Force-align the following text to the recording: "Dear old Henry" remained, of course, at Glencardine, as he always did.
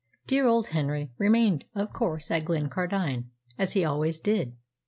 "Dear 0.25 0.47
old 0.47 0.69
Henry" 0.69 1.11
remained, 1.19 1.65
of 1.75 1.93
course, 1.93 2.31
at 2.31 2.43
Glencardine, 2.45 3.25
as 3.59 3.73
he 3.73 3.85
always 3.85 4.19
did. 4.19 4.55